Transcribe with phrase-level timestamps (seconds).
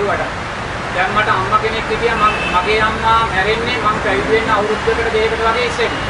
[0.00, 0.48] දරුවට.
[0.94, 5.66] දැන් මට අම්මා කෙනෙක් හිටියා මම මගේ අම්මා මැරෙන්නේ මම පැවිදි වෙන්න අවුරුද්දකට දෙකකට වගේ
[5.66, 6.04] ඉස්සෙල්ලා.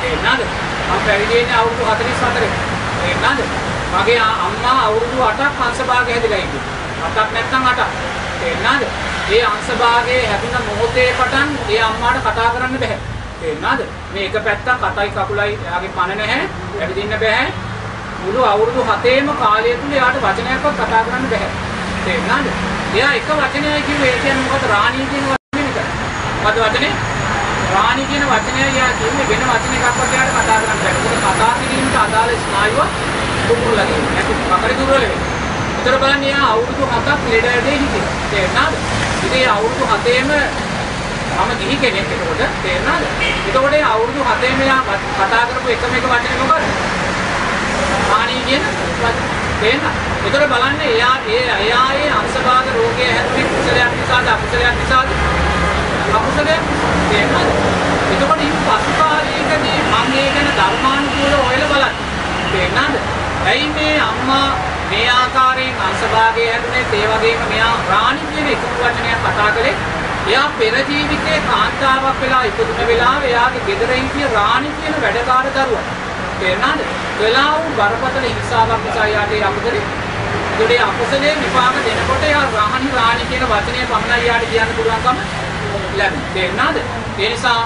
[0.00, 0.42] තේරෙනවද?
[0.88, 2.54] මම පැවිදි වෙන්නේ අවුරුදු 44 ක.
[2.98, 3.40] තේරෙනවද?
[3.94, 6.62] මගේ අම්මා අවුරුදු 8ක් අංශභාගය හැදලා ඉන්නේ.
[7.06, 7.80] 8ක් නැත්නම් 8ක්.
[8.40, 8.84] තේරෙනවද?
[9.30, 12.96] ඒ අංශභාගයේ හැදුන මොහොතේ පටන් ඒ අම්මාට කතා කරන්න බෑ.
[13.40, 13.82] තේරෙනවද?
[14.14, 16.42] මේ එක පැත්තක් කටයි කකුලයි එයාගේ පණ නැහැ.
[16.80, 17.44] ඇවිදින්න බෑ.
[18.22, 21.71] මුළු අවුරුදු 7ේම කාලය තුල එයාට වචනයක්වත් කතා කරන්න බෑ.
[22.04, 22.46] තේරුණාද?
[22.94, 25.86] එයා එක වචනයයි කිව්වේ ඒ කියන්නේ මොකද රාණී කියන වචනේ විතරයි.
[26.44, 26.92] මොකද වචනේ?
[27.74, 30.94] රාණී කියන වචනය එයා කියන්නේ වෙන වචන එකක්වත් එයාට කතා කරන්න බෑ.
[31.10, 32.78] ඒක කතා කිරීමට අදාළ ස්නායුව
[33.46, 34.10] දුර්වල වෙනවා.
[34.14, 35.30] නැත්නම් පකඩ දුර්වල වෙනවා.
[35.78, 38.12] උතර බලන්න එයා අවුරුදු 7ක් ලෙඩ ඇදේ හිටියේ.
[38.30, 38.72] තේරුණාද?
[39.26, 40.32] ඉතින් අවුරුදු 7ේම
[41.38, 43.02] මම ගිහි කෙනෙක් එතකොට තේරුණාද?
[43.48, 46.64] එතකොට ඒ අවුරුදු 7ේම එයා කතා කරපු එකම එක වචනේ මොකද්ද?
[48.10, 49.41] රාණී කියන වචනේ.
[49.62, 49.82] තේන්න.
[50.22, 55.08] ඒතර බලන්න එයා ඒ එයා ඒ අංශභාග රෝගය හැදුනේ කුසලයක් නිසාද අකුසලයක් නිසාද?
[56.12, 56.62] අකුසලයක්.
[57.08, 57.36] තේන්නද?
[58.12, 61.94] එතකොට ඉන් පසු කාලයකදී මම ඒ ගැන ධර්මානුකූලව හොයලා බලන්න.
[62.52, 62.96] තේන්නද?
[63.46, 64.48] ඇයි මේ අම්මා
[64.90, 69.76] මේ ආකාරයෙන් අංශභාගය හැදුනේ ඒ වගේම මෙයා රාණි කියන එකතු වචනයක් කතා කළේ
[70.24, 75.86] එයා පෙර ජීවිතේ කාන්තාවක් වෙලා ඉපදුන වෙලාවේ එයාගේ ගෙදර හිටිය රාණි කියන වැඩකාර දරුවා.
[76.38, 76.86] තේරුණාද?
[77.22, 79.82] වෙලා වූ බරපතල හිංසාවක් නිසා යාට ඒ අකුසලේ
[80.54, 85.18] ඒකේ අකුසලේ විපාක දෙනකොට යා රාහනි රාණි කියන වචනේ පමණයි යාට කියන්න පුළුවන්කම
[85.94, 86.32] ලැබෙන්නේ.
[86.34, 86.76] තේරුණාද?
[87.18, 87.60] ඒ නිසා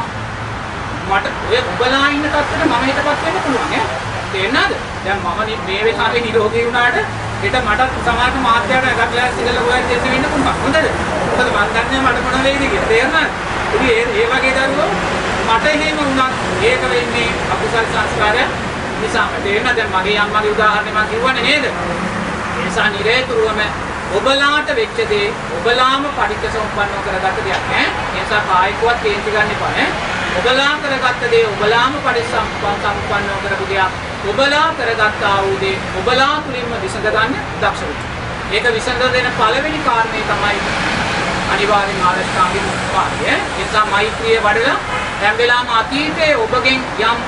[1.09, 3.87] මට ඔය උබලා ඉන්න තත්ත්වෙට මම හිතපත් වෙන්න පුළුවන් ඈ.
[4.33, 4.73] තේරුණාද?
[5.05, 6.97] දැන් මම මේ වෙලාවේ නිරෝගී වුණාට
[7.43, 10.57] හෙට මට සමාජ මාත්‍යාවට එකක් ලෑස්ති කරලා ඔයත් දෙන්න වෙන්න පුළුවන්.
[10.63, 10.87] හොඳද?
[11.29, 12.89] මොකද මම දන්නේ මට මොන වෙයිද කියලා.
[12.89, 13.31] තේරුණාද?
[13.75, 14.89] ඉතින් ඒ ඒ වගේ දරුවෝ
[15.49, 18.45] මට එහෙම වුණත් ඒක වෙන්නේ අකුසල් සංස්කාරය
[19.01, 19.29] නිසාම.
[19.45, 19.77] තේරෙනවද?
[19.77, 21.65] දැන් මගේ අම්මගේ උදාහරණය මම කිව්වනේ නේද?
[21.65, 23.61] ඒ නිසා නිරේතුරුවම
[24.13, 27.85] ඔබලාට වෙච්ච දේ ඔබලාම පටිච්ච සමුප්පන්නව කරගත්ත දෙයක් ඈ.
[27.85, 29.87] ඒ නිසා කායිකවත් කේන්ති ගන්න එපා ඈ.
[30.39, 32.35] ඔබලා කරගත්ත දේ ඔබලාම පටිච්ච
[32.83, 33.93] සමුප්පන්නව කරපු දෙයක්.
[34.27, 38.05] ඔබලා කරගත්තා වූ දේ ඔබලා තුලින්ම විසඳ ගන්න දක්ෂ වෙන්න.
[38.53, 40.59] ඒක විසඳ දෙන පළවෙනි කාරණේ තමයි
[41.53, 43.25] අනිවාර්යෙන් ආරෂ්ඨාංගික මාර්ගය.
[43.27, 44.77] ඒ නිසා මෛත්‍රිය වඩලා
[45.21, 47.19] හැම වෙලාවම අතීතයේ ඔබගෙන් යම්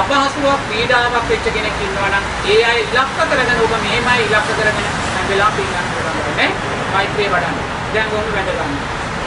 [0.00, 5.26] අපහසුාවක් පීඩාවක් වෙච්ච කෙනෙක් ඉන්නවා නම් ඒ අය ඉලක්ක කරගෙන ඔබ මෙහෙමයි ඉලක්ක කරගෙන හැම
[5.30, 6.50] වෙලාවම පිළිගන්න පුළුවන් නේ
[6.92, 7.58] මෛත්‍රිය වඩන්න.
[7.94, 8.74] දැන් ඔන්න වැඩ ගන්න.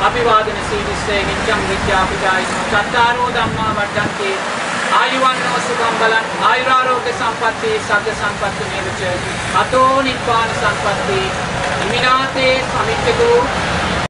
[0.07, 4.35] අභිවාදන සීලිස්සේ නිච්ඡම් විද්‍යාපිතායි සත්තාරෝ ධම්මා වඩ්ඩන්තේ
[4.99, 6.25] ආයුවන්නෝ සුඛං බලං.
[6.49, 9.01] ආයුරාරෝග්‍ය සම්පatti සග්ග සම්පatti නේවච
[9.61, 11.19] අතෝ නිබ්බාන සම්පatti
[11.83, 13.39] ඉමිනාතේ සමිච්ඡකෝ